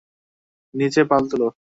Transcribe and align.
নিচে 0.73 1.01
পাল 1.09 1.23
তোলো! 1.31 1.47